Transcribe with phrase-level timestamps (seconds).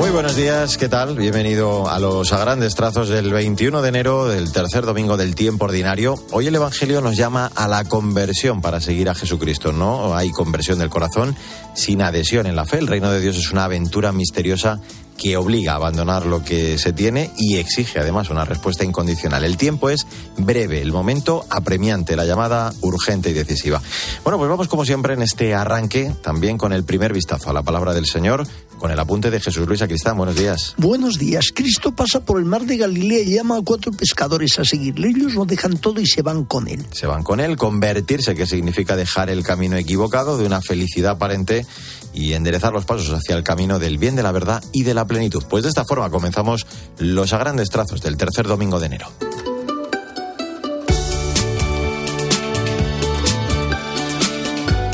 [0.00, 1.14] Muy buenos días, ¿qué tal?
[1.14, 5.66] Bienvenido a los a grandes trazos del 21 de enero, del tercer domingo del tiempo
[5.66, 6.14] ordinario.
[6.30, 9.72] Hoy el Evangelio nos llama a la conversión para seguir a Jesucristo.
[9.72, 11.36] No hay conversión del corazón
[11.74, 12.78] sin adhesión en la fe.
[12.78, 14.80] El reino de Dios es una aventura misteriosa
[15.20, 19.44] que obliga a abandonar lo que se tiene y exige además una respuesta incondicional.
[19.44, 20.06] El tiempo es
[20.38, 23.82] breve, el momento apremiante, la llamada urgente y decisiva.
[24.24, 27.62] Bueno, pues vamos como siempre en este arranque también con el primer vistazo a la
[27.62, 28.46] palabra del Señor,
[28.78, 30.16] con el apunte de Jesús Luis Acristán.
[30.16, 30.74] Buenos días.
[30.78, 31.50] Buenos días.
[31.54, 35.08] Cristo pasa por el mar de Galilea y llama a cuatro pescadores a seguirle.
[35.08, 36.86] Ellos lo dejan todo y se van con él.
[36.92, 41.66] Se van con él, convertirse, que significa dejar el camino equivocado de una felicidad aparente
[42.14, 45.06] y enderezar los pasos hacia el camino del bien, de la verdad y de la
[45.10, 45.42] plenitud.
[45.50, 46.66] Pues de esta forma comenzamos
[46.98, 49.08] los a grandes trazos del tercer domingo de enero.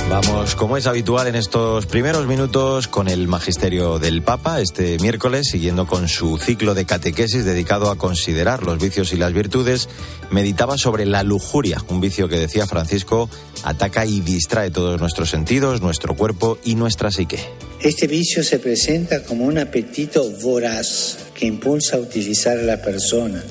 [0.08, 5.48] Vamos, como es habitual en estos primeros minutos, con el magisterio del Papa este miércoles,
[5.50, 9.88] siguiendo con su ciclo de catequesis dedicado a considerar los vicios y las virtudes,
[10.30, 13.28] meditaba sobre la lujuria, un vicio que decía Francisco
[13.64, 17.40] ataca y distrae todos nuestros sentidos, nuestro cuerpo y nuestra psique.
[17.80, 23.42] Este vicio se presenta como un apetito voraz que impulsa a utilizar a la persona,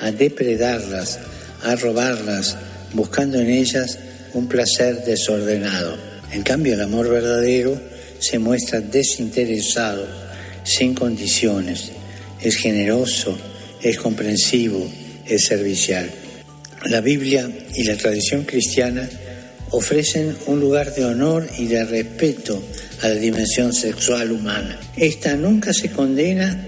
[0.00, 1.18] a depredarlas,
[1.62, 2.56] a robarlas,
[2.94, 3.98] buscando en ellas
[4.34, 5.96] un placer desordenado.
[6.32, 7.80] En cambio, el amor verdadero
[8.18, 10.06] se muestra desinteresado,
[10.64, 11.90] sin condiciones.
[12.40, 13.36] Es generoso,
[13.82, 14.86] es comprensivo,
[15.26, 16.10] es servicial.
[16.86, 19.08] La Biblia y la tradición cristiana
[19.70, 22.62] ofrecen un lugar de honor y de respeto
[23.02, 24.78] a la dimensión sexual humana.
[24.96, 26.66] Esta nunca se condena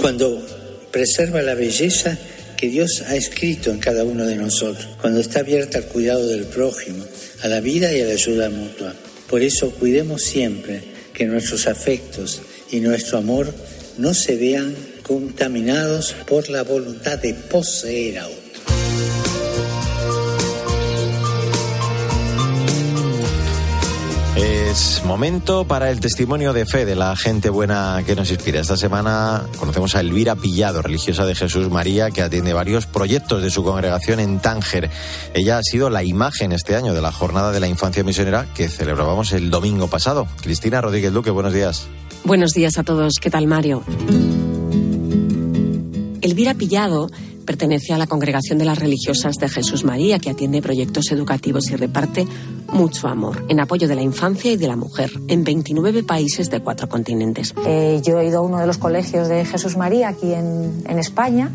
[0.00, 0.44] cuando
[0.90, 2.16] preserva la belleza
[2.58, 6.44] que Dios ha escrito en cada uno de nosotros, cuando está abierta al cuidado del
[6.44, 7.04] prójimo,
[7.42, 8.94] a la vida y a la ayuda mutua.
[9.30, 10.82] Por eso cuidemos siempre
[11.14, 12.42] que nuestros afectos
[12.72, 13.54] y nuestro amor
[13.96, 18.37] no se vean contaminados por la voluntad de poseer a.
[24.68, 28.60] Es momento para el testimonio de fe de la gente buena que nos inspira.
[28.60, 33.48] Esta semana conocemos a Elvira Pillado, religiosa de Jesús María, que atiende varios proyectos de
[33.48, 34.90] su congregación en Tánger.
[35.32, 38.68] Ella ha sido la imagen este año de la Jornada de la Infancia Misionera que
[38.68, 40.28] celebrábamos el domingo pasado.
[40.42, 41.86] Cristina Rodríguez Duque, buenos días.
[42.24, 43.14] Buenos días a todos.
[43.22, 43.82] ¿Qué tal, Mario?
[46.20, 47.08] Elvira Pillado
[47.46, 51.76] pertenece a la Congregación de las Religiosas de Jesús María, que atiende proyectos educativos y
[51.76, 52.26] reparte
[52.72, 56.60] mucho amor en apoyo de la infancia y de la mujer en 29 países de
[56.60, 57.54] cuatro continentes.
[57.66, 60.98] Eh, yo he ido a uno de los colegios de Jesús María aquí en, en
[60.98, 61.50] España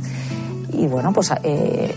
[0.72, 1.94] y bueno, pues eh,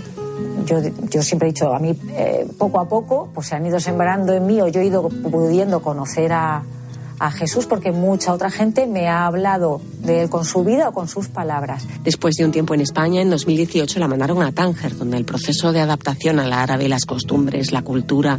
[0.67, 3.81] yo, yo, siempre he dicho, a mí eh, poco a poco pues se han ido
[3.81, 6.63] sembrando en mí o yo he ido pudiendo conocer a,
[7.19, 10.93] a Jesús porque mucha otra gente me ha hablado de él con su vida o
[10.93, 11.87] con sus palabras.
[12.03, 15.73] Después de un tiempo en España, en 2018 la mandaron a Tánger, donde el proceso
[15.73, 18.39] de adaptación al árabe, las costumbres, la cultura,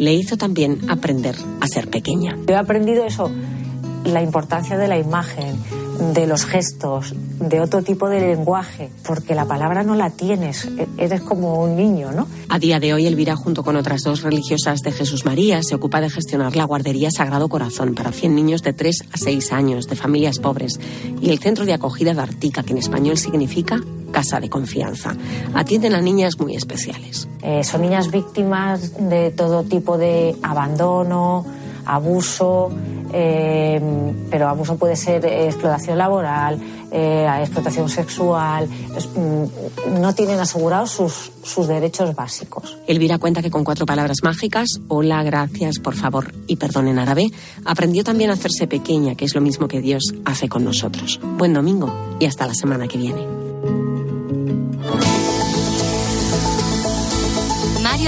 [0.00, 2.36] le hizo también aprender a ser pequeña.
[2.46, 3.30] Yo he aprendido eso,
[4.06, 5.58] la importancia de la imagen,
[6.14, 10.66] de los gestos, de otro tipo de lenguaje, porque la palabra no la tienes,
[10.96, 12.26] eres como un niño, ¿no?
[12.48, 16.00] A día de hoy, Elvira, junto con otras dos religiosas de Jesús María, se ocupa
[16.00, 19.96] de gestionar la guardería Sagrado Corazón para 100 niños de 3 a 6 años, de
[19.96, 20.80] familias pobres,
[21.20, 25.14] y el centro de acogida de Artica, que en español significa casa de confianza.
[25.54, 27.28] Atienden a niñas muy especiales.
[27.42, 31.44] Eh, son niñas víctimas de todo tipo de abandono,
[31.86, 32.70] abuso,
[33.12, 33.80] eh,
[34.30, 36.60] pero abuso puede ser explotación laboral,
[36.92, 42.78] eh, explotación sexual, es, mm, no tienen asegurados sus, sus derechos básicos.
[42.86, 47.30] Elvira cuenta que con cuatro palabras mágicas, hola, gracias, por favor y perdón en árabe,
[47.64, 51.20] aprendió también a hacerse pequeña, que es lo mismo que Dios hace con nosotros.
[51.38, 53.39] Buen domingo y hasta la semana que viene.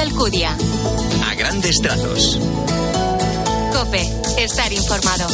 [0.00, 0.56] Alcudia.
[1.28, 2.38] A grandes trazos.
[3.72, 4.02] Cope,
[4.38, 5.26] estar informado.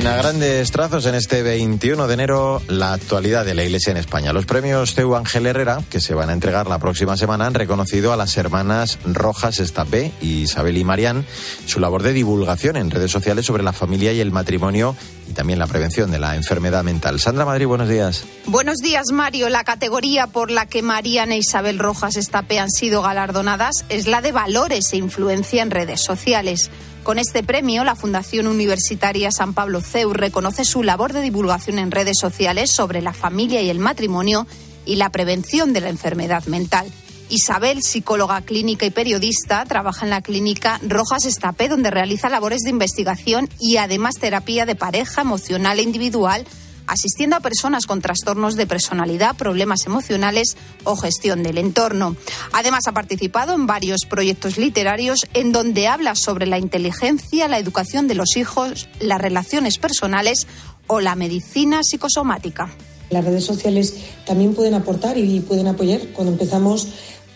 [0.00, 3.98] En a grandes trazos, en este 21 de enero, la actualidad de la Iglesia en
[3.98, 4.32] España.
[4.32, 8.10] Los premios Teu Ángel Herrera, que se van a entregar la próxima semana, han reconocido
[8.10, 11.26] a las hermanas Rojas Estapé Isabel y Marián
[11.66, 14.96] su labor de divulgación en redes sociales sobre la familia y el matrimonio
[15.28, 17.20] y también la prevención de la enfermedad mental.
[17.20, 18.24] Sandra Madrid, buenos días.
[18.46, 19.50] Buenos días, Mario.
[19.50, 24.22] La categoría por la que Mariana e Isabel Rojas Estapé han sido galardonadas es la
[24.22, 26.70] de valores e influencia en redes sociales.
[27.02, 31.90] Con este premio, la Fundación Universitaria San Pablo CEU reconoce su labor de divulgación en
[31.90, 34.46] redes sociales sobre la familia y el matrimonio
[34.84, 36.86] y la prevención de la enfermedad mental.
[37.30, 42.70] Isabel, psicóloga clínica y periodista, trabaja en la clínica Rojas Estapé, donde realiza labores de
[42.70, 46.44] investigación y además terapia de pareja emocional e individual
[46.90, 52.16] asistiendo a personas con trastornos de personalidad, problemas emocionales o gestión del entorno.
[52.52, 58.08] Además, ha participado en varios proyectos literarios en donde habla sobre la inteligencia, la educación
[58.08, 60.48] de los hijos, las relaciones personales
[60.88, 62.74] o la medicina psicosomática.
[63.10, 63.94] Las redes sociales
[64.26, 66.00] también pueden aportar y pueden apoyar.
[66.12, 66.88] Cuando empezamos,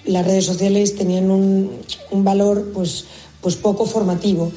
[0.05, 1.81] las redes sociales tenían un,
[2.11, 3.05] valor pues,
[3.41, 4.51] pues poco formativo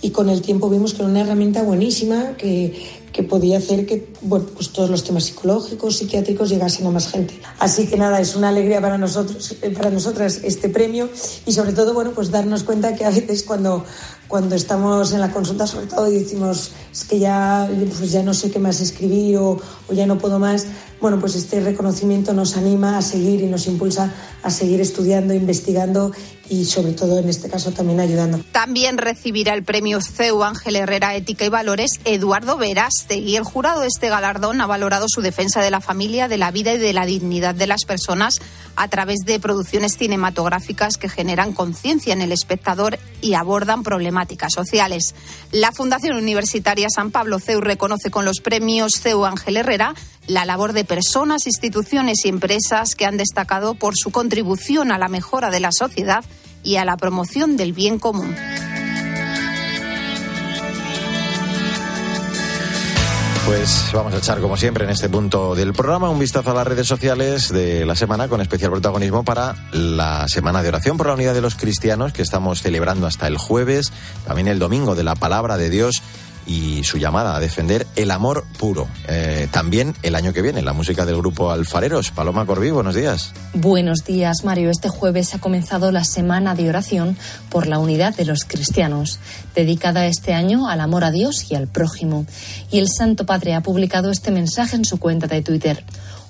[0.00, 4.08] y con el tiempo vimos que era una herramienta buenísima que, que podía hacer que
[4.22, 7.40] bueno, pues todos los temas psicológicos, psiquiátricos llegasen a más gente.
[7.60, 11.08] Así que nada, es una alegría para nosotros, para nosotras este premio
[11.46, 13.84] y sobre todo bueno, pues darnos cuenta que a veces cuando
[14.28, 17.68] cuando estamos en la consulta sobre todo y decimos es que ya
[17.98, 20.66] pues ya no sé qué más escribir o, o ya no puedo más,
[21.00, 24.10] bueno, pues este reconocimiento nos anima a seguir y nos impulsa
[24.42, 26.12] a seguir estudiando, investigando
[26.48, 28.40] y sobre todo en este caso también ayudando.
[28.52, 33.36] También recibirá el premio CEU Ángel Herrera Ética y Valores Eduardo Verástegui.
[33.36, 36.72] El jurado de este galardón ha valorado su defensa de la familia, de la vida
[36.74, 38.40] y de la dignidad de las personas
[38.76, 43.82] a través de producciones cinematográficas que generan conciencia en el espectador y abordan
[44.14, 45.14] problemáticas sociales.
[45.50, 49.94] La Fundación Universitaria San Pablo CEU reconoce con los premios CEU Ángel Herrera
[50.28, 55.08] la labor de personas, instituciones y empresas que han destacado por su contribución a la
[55.08, 56.24] mejora de la sociedad
[56.62, 58.34] y a la promoción del bien común.
[63.46, 66.66] Pues vamos a echar, como siempre, en este punto del programa un vistazo a las
[66.66, 71.14] redes sociales de la semana con especial protagonismo para la Semana de Oración por la
[71.14, 73.92] Unidad de los Cristianos que estamos celebrando hasta el jueves,
[74.26, 76.02] también el domingo de la Palabra de Dios
[76.46, 78.88] y su llamada a defender el amor puro.
[79.08, 82.10] Eh, también el año que viene, la música del grupo Alfareros.
[82.10, 83.32] Paloma Corbí, buenos días.
[83.54, 84.70] Buenos días, Mario.
[84.70, 87.16] Este jueves ha comenzado la semana de oración
[87.48, 89.18] por la unidad de los cristianos,
[89.54, 92.26] dedicada este año al amor a Dios y al prójimo.
[92.70, 95.84] Y el Santo Padre ha publicado este mensaje en su cuenta de Twitter.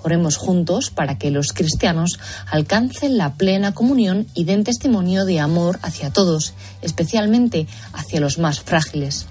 [0.05, 2.21] Oremos juntos para que los cristianos
[2.51, 6.53] alcancen la plena comunión y den testimonio de amor hacia todos,
[6.83, 9.27] especialmente hacia los más frágiles.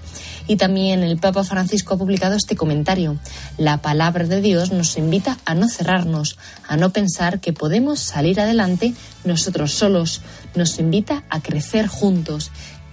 [0.46, 3.18] Y también el Papa Francisco ha publicado este comentario.
[3.56, 6.36] La palabra de Dios nos invita a no cerrarnos,
[6.68, 8.94] a no pensar que podemos salir adelante
[9.24, 10.20] nosotros solos.
[10.54, 12.50] Nos invita a crecer juntos.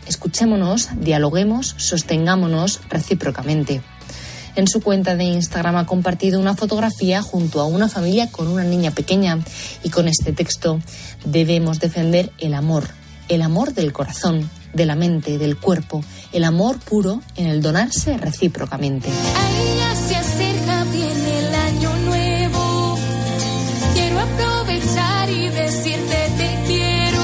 [0.07, 3.81] Escuchémonos, dialoguemos, sostengámonos recíprocamente.
[4.55, 8.63] En su cuenta de Instagram ha compartido una fotografía junto a una familia con una
[8.63, 9.39] niña pequeña
[9.83, 10.81] y con este texto,
[11.23, 12.89] debemos defender el amor,
[13.31, 18.17] el amor del corazón, de la mente, del cuerpo, el amor puro en el donarse
[18.17, 19.09] recíprocamente.
[20.07, 22.97] se acerca, viene el año nuevo.
[23.93, 27.21] Quiero aprovechar y decirte te quiero.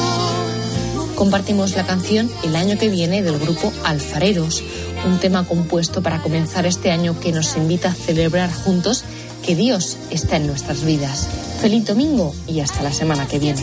[1.16, 4.64] Compartimos la canción El año que viene del grupo Alfareros,
[5.06, 9.04] un tema compuesto para comenzar este año que nos invita a celebrar juntos
[9.46, 11.28] que Dios está en nuestras vidas.
[11.60, 13.62] Feliz domingo y hasta la semana que viene.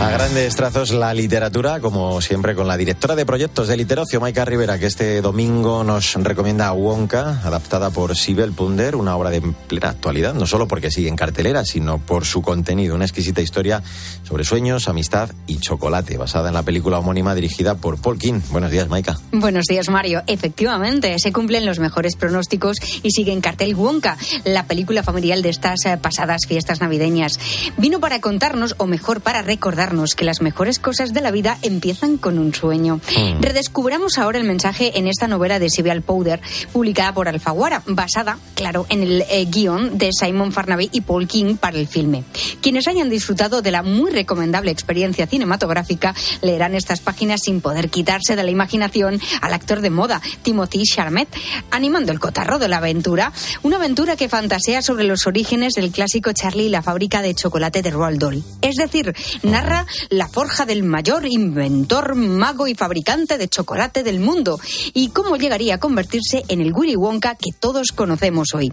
[0.00, 4.44] A grandes trazos la literatura, como siempre, con la directora de proyectos de Literocio, Maika
[4.44, 9.40] Rivera, que este domingo nos recomienda a Wonka, adaptada por Sibel Punder, una obra de
[9.40, 13.82] plena actualidad, no solo porque sigue en cartelera, sino por su contenido, una exquisita historia
[14.22, 18.40] sobre sueños, amistad y chocolate, basada en la película homónima dirigida por Paul King.
[18.52, 19.18] Buenos días, Maika.
[19.32, 20.22] Buenos días, Mario.
[20.28, 25.48] Efectivamente, se cumplen los mejores pronósticos y sigue en cartel Wonka, la película familiar de
[25.48, 27.40] estas eh, pasadas fiestas navideñas.
[27.78, 32.18] Vino para contarnos, o mejor, para recordar que las mejores cosas de la vida empiezan
[32.18, 32.96] con un sueño.
[32.96, 33.40] Mm.
[33.40, 36.40] Redescubramos ahora el mensaje en esta novela de Sibyl Powder,
[36.74, 41.56] publicada por Alfaguara, basada, claro, en el eh, guion de Simon Farnaby y Paul King
[41.56, 42.24] para el filme.
[42.60, 48.36] Quienes hayan disfrutado de la muy recomendable experiencia cinematográfica leerán estas páginas sin poder quitarse
[48.36, 51.28] de la imaginación al actor de moda, Timothy Charmet,
[51.70, 56.32] animando el cotarro de la aventura, una aventura que fantasea sobre los orígenes del clásico
[56.32, 58.42] Charlie y la fábrica de chocolate de Roald Dahl.
[58.60, 59.77] Es decir, narra
[60.10, 64.60] la forja del mayor inventor, mago y fabricante de chocolate del mundo
[64.94, 68.72] y cómo llegaría a convertirse en el Willy Wonka que todos conocemos hoy.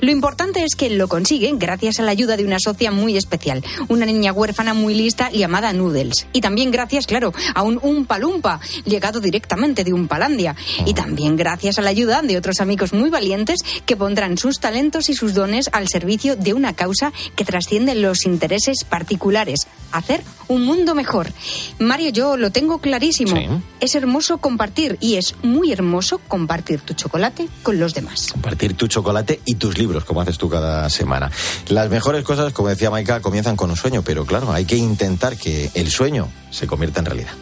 [0.00, 3.64] Lo importante es que lo consigue gracias a la ayuda de una socia muy especial,
[3.88, 6.26] una niña huérfana muy lista llamada Noodles.
[6.32, 10.56] Y también gracias, claro, a un Umpalumpa, llegado directamente de Umpalandia.
[10.84, 15.08] Y también gracias a la ayuda de otros amigos muy valientes que pondrán sus talentos
[15.08, 20.64] y sus dones al servicio de una causa que trasciende los intereses particulares, hacer un
[20.64, 21.32] mundo mejor.
[21.78, 23.36] Mario, yo lo tengo clarísimo.
[23.36, 23.46] Sí.
[23.80, 28.28] Es hermoso compartir y es muy hermoso compartir tu chocolate con los demás.
[28.32, 31.30] Compartir tu chocolate y tus libros, como haces tú cada semana.
[31.68, 35.36] Las mejores cosas, como decía Maika, comienzan con un sueño, pero claro, hay que intentar
[35.36, 37.32] que el sueño se convierta en realidad.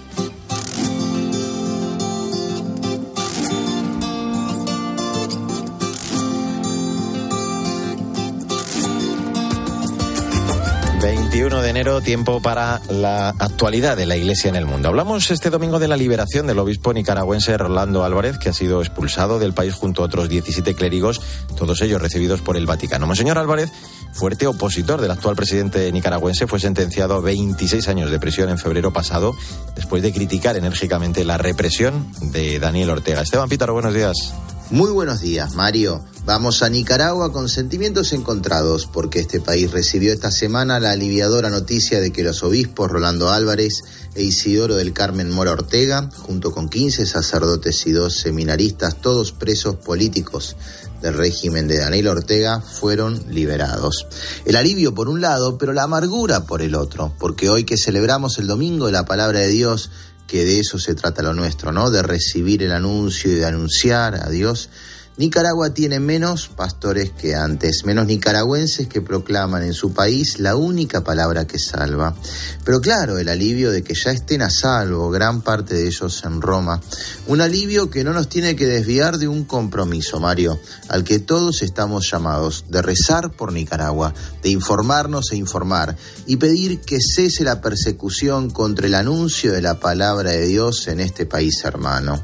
[11.04, 14.88] ...21 de enero, tiempo para la actualidad de la Iglesia en el mundo.
[14.88, 19.38] Hablamos este domingo de la liberación del obispo nicaragüense Rolando Álvarez, que ha sido expulsado
[19.38, 21.20] del país junto a otros 17 clérigos,
[21.58, 23.06] todos ellos recibidos por el Vaticano.
[23.06, 23.70] Monseñor Álvarez,
[24.14, 28.90] fuerte opositor del actual presidente nicaragüense, fue sentenciado a 26 años de prisión en febrero
[28.90, 29.34] pasado,
[29.76, 33.20] después de criticar enérgicamente la represión de Daniel Ortega.
[33.20, 34.32] Esteban Pítaro, buenos días.
[34.70, 36.02] Muy buenos días, Mario.
[36.24, 42.00] Vamos a Nicaragua con sentimientos encontrados porque este país recibió esta semana la aliviadora noticia
[42.00, 43.82] de que los obispos Rolando Álvarez
[44.14, 49.76] e Isidoro del Carmen Mora Ortega, junto con 15 sacerdotes y dos seminaristas, todos presos
[49.76, 50.56] políticos
[51.02, 54.06] del régimen de Daniel Ortega, fueron liberados.
[54.46, 58.38] El alivio por un lado, pero la amargura por el otro, porque hoy que celebramos
[58.38, 59.90] el domingo de la palabra de Dios,
[60.26, 61.90] que de eso se trata lo nuestro, ¿no?
[61.90, 64.70] De recibir el anuncio y de anunciar a Dios.
[65.16, 71.04] Nicaragua tiene menos pastores que antes, menos nicaragüenses que proclaman en su país la única
[71.04, 72.16] palabra que salva.
[72.64, 76.40] Pero claro, el alivio de que ya estén a salvo, gran parte de ellos en
[76.40, 76.80] Roma.
[77.28, 81.62] Un alivio que no nos tiene que desviar de un compromiso, Mario, al que todos
[81.62, 87.60] estamos llamados, de rezar por Nicaragua, de informarnos e informar, y pedir que cese la
[87.60, 92.20] persecución contra el anuncio de la palabra de Dios en este país hermano.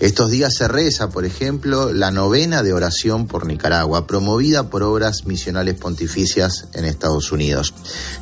[0.00, 5.26] Estos días se reza, por ejemplo, la novena de oración por Nicaragua, promovida por obras
[5.26, 7.74] misionales pontificias en Estados Unidos.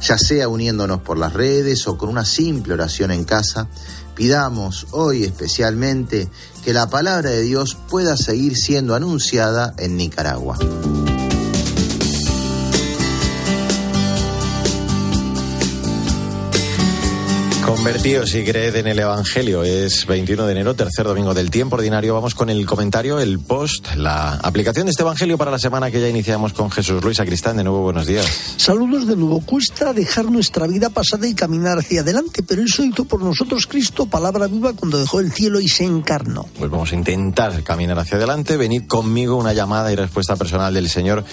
[0.03, 3.69] Ya sea uniéndonos por las redes o con una simple oración en casa,
[4.17, 6.29] pidamos hoy especialmente
[6.65, 10.59] que la palabra de Dios pueda seguir siendo anunciada en Nicaragua.
[17.71, 19.63] Convertíos y creed en el Evangelio.
[19.63, 22.15] Es 21 de enero, tercer domingo del tiempo ordinario.
[22.15, 26.01] Vamos con el comentario, el post, la aplicación de este Evangelio para la semana que
[26.01, 27.59] ya iniciamos con Jesús Luis Acristán.
[27.59, 28.27] De nuevo, buenos días.
[28.57, 29.41] Saludos de nuevo.
[29.43, 34.07] Cuesta dejar nuestra vida pasada y caminar hacia adelante, pero eso hizo por nosotros Cristo,
[34.07, 36.47] palabra viva, cuando dejó el cielo y se encarnó.
[36.59, 38.57] Pues vamos a intentar caminar hacia adelante.
[38.57, 41.25] Venid conmigo, una llamada y respuesta personal del Señor.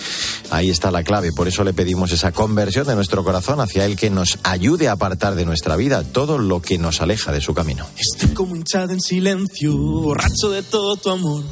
[0.52, 1.32] Ahí está la clave.
[1.32, 4.92] Por eso le pedimos esa conversión de nuestro corazón hacia Él que nos ayude a
[4.92, 7.86] apartar de nuestra vida todo lo que nos aleja de su camino.
[7.98, 11.44] Estoy como hinchado en silencio, borracho de todo tu amor.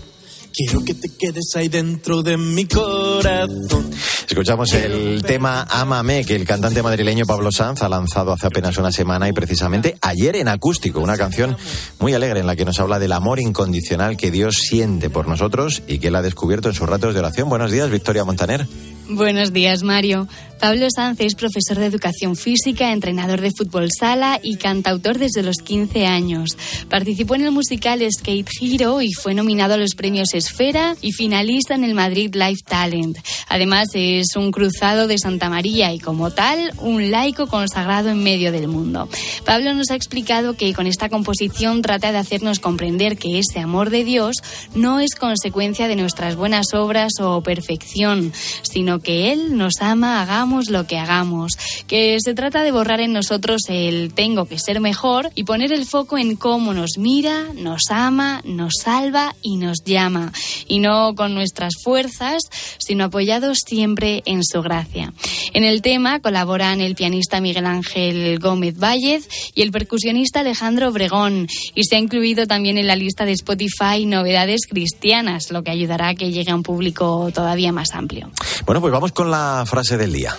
[0.58, 3.92] Quiero que te quedes ahí dentro de mi corazón.
[4.26, 8.94] Escuchamos el tema Ámame, que el cantante madrileño Pablo Sanz ha lanzado hace apenas una
[8.94, 11.58] semana y precisamente ayer en acústico, una canción
[12.00, 15.84] muy alegre en la que nos habla del amor incondicional que Dios siente por nosotros
[15.88, 17.50] y que él ha descubierto en sus ratos de oración.
[17.50, 18.66] Buenos días, Victoria Montaner.
[19.10, 20.28] Buenos días, Mario.
[20.60, 25.58] Pablo Sanz es profesor de educación física, entrenador de fútbol sala y cantautor desde los
[25.58, 26.58] 15 años.
[26.90, 31.76] Participó en el musical Skate Hero y fue nominado a los premios Esfera y finalista
[31.76, 33.18] en el Madrid Live Talent.
[33.50, 38.52] Además, es un cruzado de Santa María y, como tal, un laico consagrado en medio
[38.52, 39.10] del mundo.
[39.46, 43.90] Pablo nos ha explicado que con esta composición trata de hacernos comprender que ese amor
[43.90, 44.38] de Dios
[44.74, 48.32] no es consecuencia de nuestras buenas obras o perfección,
[48.64, 51.54] sino que Él nos ama, hagamos lo que hagamos,
[51.88, 55.86] que se trata de borrar en nosotros el tengo que ser mejor y poner el
[55.86, 60.32] foco en cómo nos mira, nos ama, nos salva y nos llama,
[60.68, 62.44] y no con nuestras fuerzas,
[62.78, 65.14] sino apoyados siempre en su gracia.
[65.54, 71.48] En el tema colaboran el pianista Miguel Ángel Gómez Vállez y el percusionista Alejandro Obregón,
[71.74, 76.10] y se ha incluido también en la lista de Spotify novedades cristianas, lo que ayudará
[76.10, 78.30] a que llegue a un público todavía más amplio.
[78.66, 80.35] Bueno, pues vamos con la frase del día.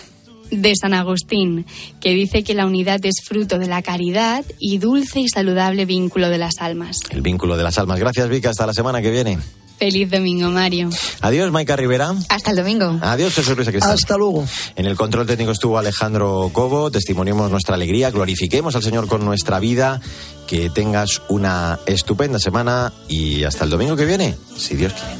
[0.51, 1.67] De San Agustín,
[2.01, 6.29] que dice que la unidad es fruto de la caridad y dulce y saludable vínculo
[6.31, 6.99] de las almas.
[7.11, 7.99] El vínculo de las almas.
[7.99, 8.51] Gracias, Vika.
[8.51, 9.39] Hasta la semana que viene.
[9.79, 10.89] Feliz domingo, Mario.
[11.21, 12.15] Adiós, Maika Rivera.
[12.31, 12.99] Hasta el domingo.
[13.03, 13.69] Adiós, Jesús Luis.
[13.83, 14.47] Hasta luego.
[14.75, 16.91] En el control técnico estuvo Alejandro Cobo.
[16.91, 20.01] Testimoniemos nuestra alegría, glorifiquemos al Señor con nuestra vida.
[20.47, 25.17] Que tengas una estupenda semana y hasta el domingo que viene, si Dios quiere.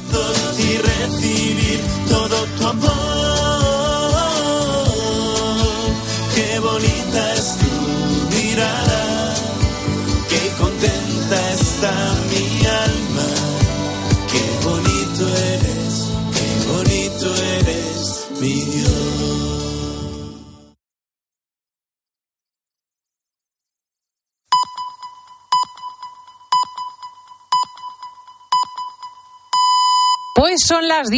[0.57, 1.79] y recibir
[2.09, 2.96] todo tu amor.
[30.67, 31.09] Son las